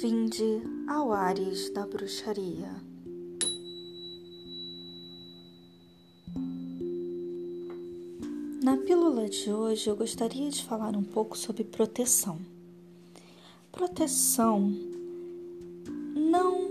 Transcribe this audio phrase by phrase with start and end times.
[0.00, 2.70] Bem-vinde ao Ares da Bruxaria.
[8.64, 12.38] Na pílula de hoje eu gostaria de falar um pouco sobre proteção.
[13.70, 14.72] Proteção
[16.16, 16.70] não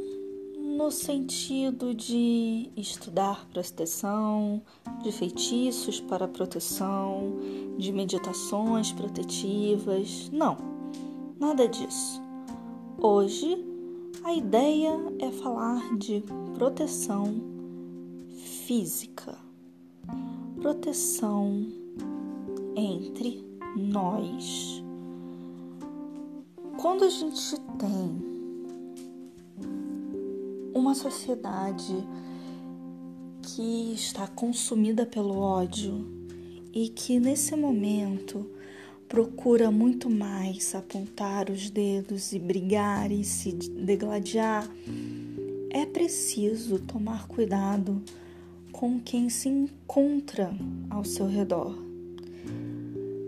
[0.57, 4.59] no sentido de estudar proteção,
[5.03, 7.37] de feitiços para proteção,
[7.77, 10.57] de meditações protetivas, não,
[11.39, 12.28] nada disso.
[13.01, 13.57] Hoje
[14.25, 16.21] a ideia é falar de
[16.53, 17.33] proteção
[18.65, 19.37] física,
[20.59, 21.65] proteção
[22.75, 23.41] entre
[23.77, 24.83] nós.
[26.81, 28.21] Quando a gente tem
[30.73, 32.05] uma sociedade
[33.41, 36.05] que está consumida pelo ódio
[36.73, 38.45] e que nesse momento
[39.09, 44.69] procura muito mais apontar os dedos e brigar e se degladiar,
[45.71, 48.03] é preciso tomar cuidado
[48.71, 50.55] com quem se encontra
[50.91, 51.75] ao seu redor.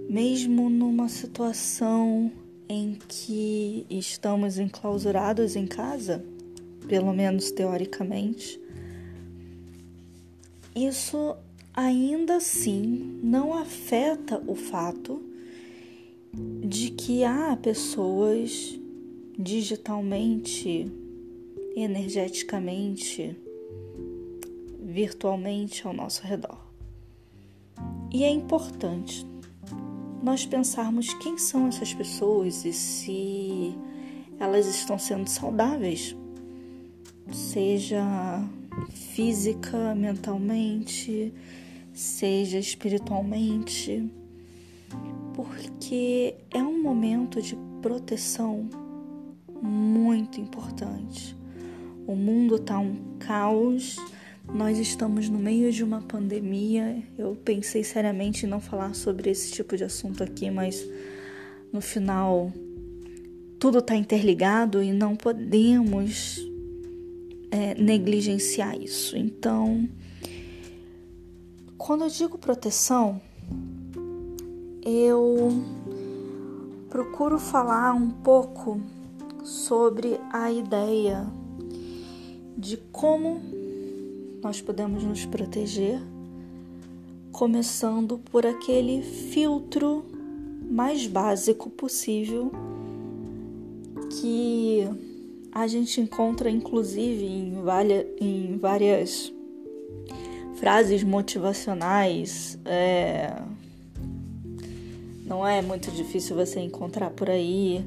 [0.07, 2.31] Mesmo numa situação
[2.69, 6.23] em que estamos enclausurados em casa,
[6.87, 8.61] pelo menos teoricamente,
[10.75, 11.35] isso
[11.73, 15.30] ainda assim não afeta o fato
[16.33, 18.79] de que há pessoas
[19.37, 20.91] digitalmente,
[21.75, 23.35] energeticamente,
[24.79, 26.57] virtualmente ao nosso redor.
[28.13, 29.25] E é importante
[30.21, 33.75] nós pensarmos quem são essas pessoas e se
[34.39, 36.15] elas estão sendo saudáveis,
[37.31, 38.03] seja
[38.89, 41.33] física, mentalmente,
[41.93, 44.11] seja espiritualmente
[45.33, 48.69] porque é um momento de proteção
[49.61, 51.35] muito importante.
[52.07, 53.97] O mundo está um caos,
[54.53, 57.03] nós estamos no meio de uma pandemia.
[57.17, 60.85] Eu pensei seriamente em não falar sobre esse tipo de assunto aqui, mas
[61.71, 62.51] no final
[63.59, 66.39] tudo está interligado e não podemos
[67.51, 69.15] é, negligenciar isso.
[69.15, 69.87] Então,
[71.77, 73.21] quando eu digo proteção,
[74.85, 75.63] eu
[76.89, 78.81] procuro falar um pouco
[79.43, 81.25] sobre a ideia
[82.57, 83.41] de como
[84.41, 86.01] nós podemos nos proteger,
[87.31, 90.03] começando por aquele filtro
[90.69, 92.51] mais básico possível
[94.19, 94.87] que
[95.51, 97.53] a gente encontra inclusive em
[98.19, 99.33] em várias
[100.55, 102.59] frases motivacionais.
[102.65, 103.41] É,
[105.31, 107.85] não é muito difícil você encontrar por aí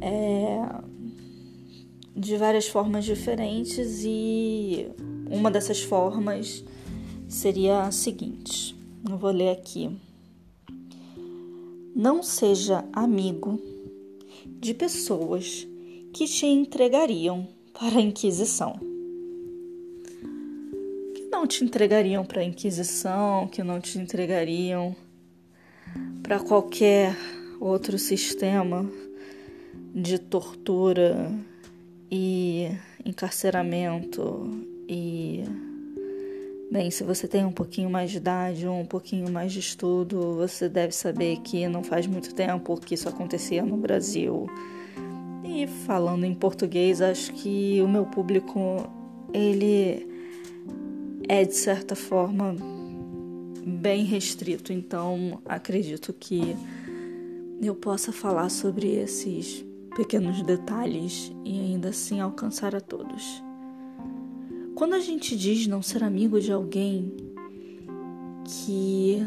[0.00, 0.62] é,
[2.16, 4.88] de várias formas diferentes e
[5.30, 6.64] uma dessas formas
[7.28, 8.74] seria a seguinte:
[9.06, 9.94] eu vou ler aqui.
[11.94, 13.60] Não seja amigo
[14.46, 15.68] de pessoas
[16.14, 17.46] que te entregariam
[17.78, 18.80] para a Inquisição.
[21.14, 24.96] Que não te entregariam para a Inquisição, que não te entregariam
[26.30, 27.16] para qualquer
[27.58, 28.88] outro sistema
[29.92, 31.28] de tortura
[32.08, 32.70] e
[33.04, 35.42] encarceramento e
[36.70, 40.36] bem, se você tem um pouquinho mais de idade ou um pouquinho mais de estudo,
[40.36, 44.46] você deve saber que não faz muito tempo que isso acontecia no Brasil.
[45.42, 48.88] E falando em português, acho que o meu público
[49.34, 50.08] ele
[51.28, 52.54] é de certa forma
[53.64, 56.56] bem restrito, então acredito que
[57.62, 63.42] eu possa falar sobre esses pequenos detalhes e ainda assim alcançar a todos.
[64.74, 67.12] Quando a gente diz não ser amigo de alguém
[68.44, 69.26] que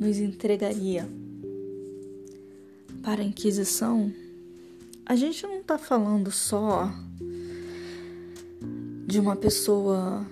[0.00, 1.08] nos entregaria
[3.02, 4.10] para a Inquisição,
[5.04, 6.90] a gente não está falando só
[9.06, 10.26] de uma pessoa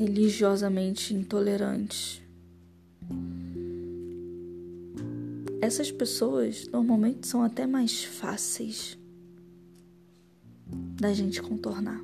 [0.00, 2.22] religiosamente intolerantes.
[5.60, 8.96] Essas pessoas normalmente são até mais fáceis
[10.98, 12.02] da gente contornar.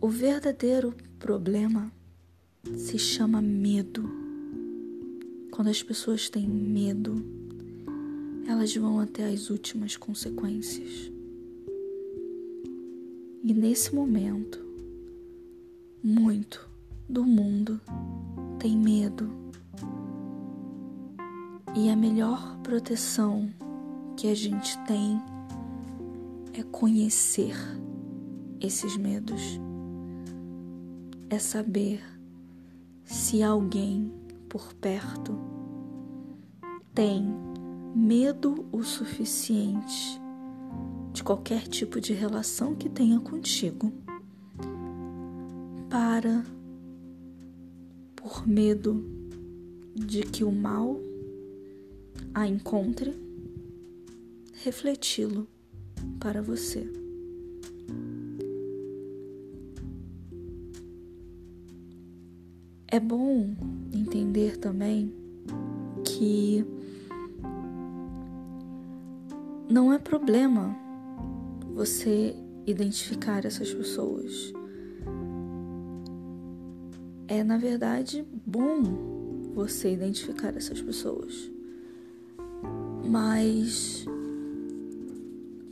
[0.00, 1.92] O verdadeiro problema
[2.74, 4.08] se chama medo.
[5.50, 7.22] Quando as pessoas têm medo,
[8.48, 11.11] elas vão até as últimas consequências.
[13.52, 14.64] E nesse momento,
[16.02, 16.66] muito
[17.06, 17.78] do mundo
[18.58, 19.30] tem medo.
[21.76, 23.50] E a melhor proteção
[24.16, 25.20] que a gente tem
[26.54, 27.54] é conhecer
[28.58, 29.60] esses medos.
[31.28, 32.02] É saber
[33.04, 34.10] se alguém
[34.48, 35.38] por perto
[36.94, 37.22] tem
[37.94, 40.21] medo o suficiente
[41.12, 43.92] de qualquer tipo de relação que tenha contigo
[45.90, 46.44] para,
[48.16, 49.04] por medo
[49.94, 50.98] de que o mal
[52.34, 53.14] a encontre,
[54.64, 55.46] refleti-lo
[56.18, 56.90] para você.
[62.88, 63.54] É bom
[63.92, 65.12] entender também
[66.04, 66.64] que
[69.68, 70.81] não é problema
[71.74, 72.34] você
[72.66, 74.52] identificar essas pessoas.
[77.28, 78.82] É, na verdade, bom
[79.54, 81.50] você identificar essas pessoas.
[83.08, 84.04] Mas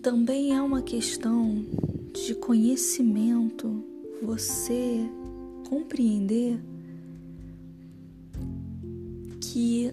[0.02, 1.64] também é uma questão
[2.12, 3.84] de conhecimento,
[4.22, 5.08] você
[5.68, 6.58] compreender
[9.40, 9.92] que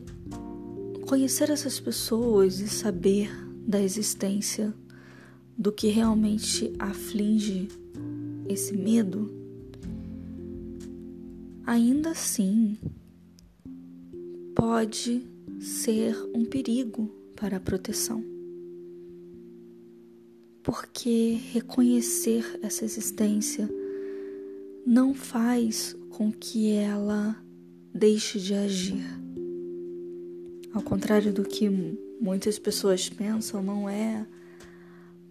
[1.05, 3.29] conhecer essas pessoas e saber
[3.67, 4.73] da existência
[5.57, 7.67] do que realmente aflige
[8.47, 9.33] esse medo,
[11.65, 12.77] ainda assim
[14.55, 15.25] pode
[15.59, 18.23] ser um perigo para a proteção.
[20.61, 23.69] Porque reconhecer essa existência
[24.85, 27.35] não faz com que ela
[27.93, 29.03] deixe de agir.
[30.73, 31.69] Ao contrário do que
[32.21, 34.25] muitas pessoas pensam, não é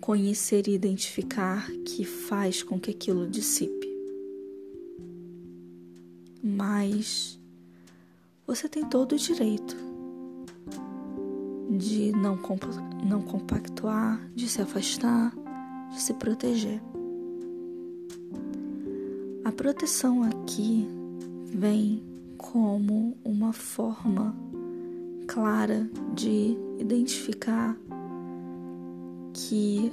[0.06, 3.88] conhecer e identificar que faz com que aquilo dissipe.
[6.40, 7.40] Mas
[8.46, 9.76] você tem todo o direito
[11.76, 12.38] de não,
[13.04, 15.34] não compactuar, de se afastar,
[15.90, 16.80] de se proteger.
[19.44, 20.86] A proteção aqui
[21.46, 22.00] vem
[22.38, 24.36] como uma forma
[25.26, 27.76] clara de identificar
[29.36, 29.92] que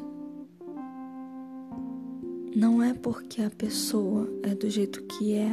[2.55, 5.51] não é porque a pessoa é do jeito que é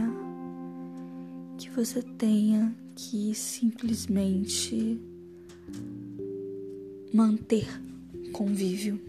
[1.58, 5.00] que você tenha que simplesmente
[7.12, 7.66] manter
[8.32, 9.00] convívio.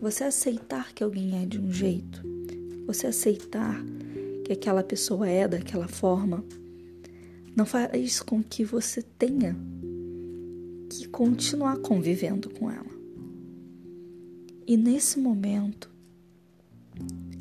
[0.00, 2.20] Você aceitar que alguém é de um jeito,
[2.86, 3.80] você aceitar
[4.44, 6.44] que aquela pessoa é daquela forma,
[7.54, 9.56] não faz com que você tenha
[10.90, 12.97] que continuar convivendo com ela.
[14.68, 15.88] E nesse momento,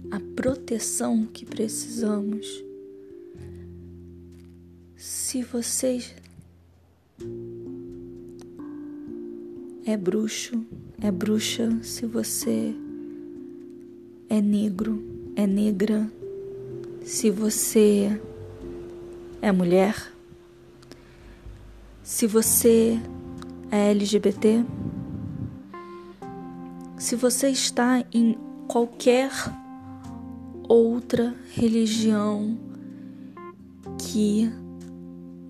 [0.09, 2.63] a proteção que precisamos,
[4.95, 6.15] se vocês
[9.85, 10.65] é bruxo,
[11.01, 12.73] é bruxa, se você
[14.29, 15.03] é negro,
[15.35, 16.09] é negra,
[17.03, 18.21] se você
[19.41, 20.13] é mulher,
[22.01, 22.97] se você
[23.69, 24.63] é LGBT,
[26.97, 29.31] se você está em qualquer
[30.67, 32.57] outra religião
[33.99, 34.51] que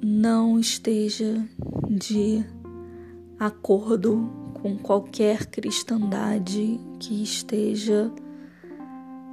[0.04, 1.48] não esteja
[1.90, 2.44] de
[3.40, 8.12] acordo com qualquer cristandade que esteja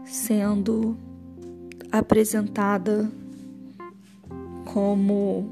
[0.04, 0.97] sendo
[1.90, 3.11] apresentada
[4.64, 5.50] como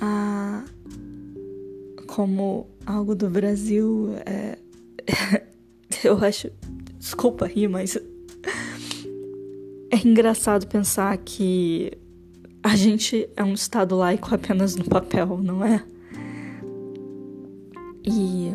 [0.00, 0.64] a
[2.18, 4.58] como algo do Brasil é,
[6.02, 6.50] eu acho
[6.98, 7.96] desculpa rir mas
[9.88, 11.92] é engraçado pensar que
[12.60, 15.84] a gente é um Estado laico apenas no papel, não é?
[18.04, 18.52] E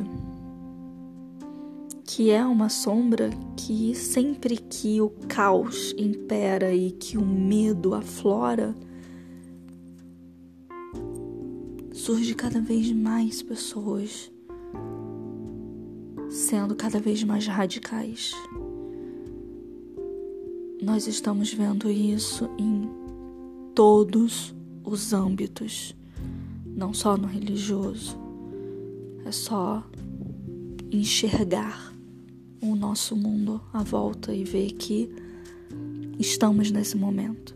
[2.03, 8.75] que é uma sombra que sempre que o caos impera e que o medo aflora,
[11.93, 14.31] surge cada vez mais pessoas
[16.27, 18.33] sendo cada vez mais radicais.
[20.81, 22.89] Nós estamos vendo isso em
[23.75, 25.95] todos os âmbitos,
[26.65, 28.17] não só no religioso.
[29.23, 29.87] É só
[30.91, 31.93] enxergar
[32.61, 35.09] o nosso mundo à volta e ver que
[36.19, 37.55] estamos nesse momento.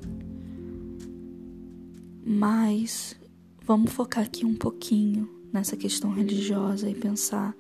[2.24, 3.16] Mas
[3.68, 7.54] vamos focar aqui um pouquinho nessa questão religiosa e pensar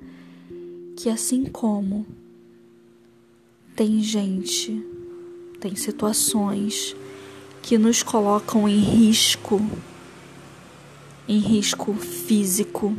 [0.96, 2.08] que assim como
[3.76, 4.82] tem gente,
[5.60, 6.96] tem situações
[7.62, 9.60] que nos colocam em risco
[11.28, 12.96] em risco físico,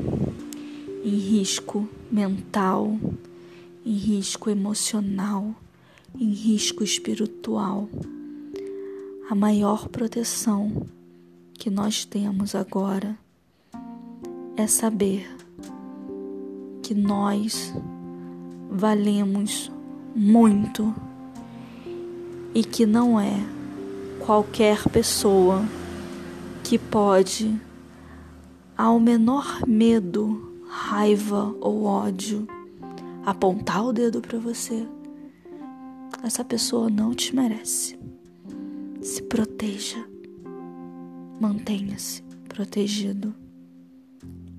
[1.02, 2.94] em risco mental,
[3.86, 5.54] em risco emocional,
[6.14, 7.88] em risco espiritual.
[9.30, 10.86] A maior proteção
[11.58, 13.18] que nós temos agora
[14.56, 15.28] é saber
[16.82, 17.74] que nós
[18.70, 19.70] valemos
[20.14, 20.94] muito
[22.54, 23.34] e que não é
[24.24, 25.64] qualquer pessoa
[26.62, 27.60] que pode,
[28.76, 32.46] ao menor medo, raiva ou ódio,
[33.26, 34.86] apontar o dedo para você.
[36.22, 37.98] Essa pessoa não te merece.
[39.02, 40.17] Se proteja.
[41.40, 43.34] Mantenha-se protegido.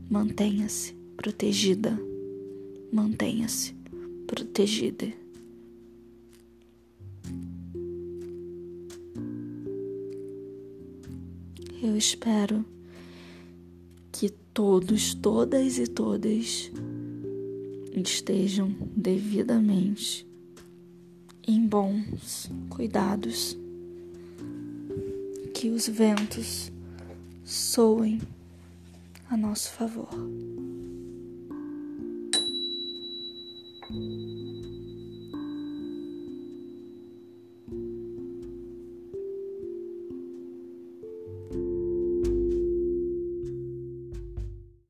[0.10, 2.00] Mantenha-se protegida.
[2.92, 3.76] Mantenha-se
[4.26, 5.14] protegida.
[11.82, 12.66] Eu espero
[14.12, 16.72] que todos, todas e todas
[17.94, 20.26] estejam devidamente
[21.48, 23.58] em bons cuidados,
[25.60, 26.72] que os ventos
[27.44, 28.22] soem
[29.30, 30.08] a nosso favor.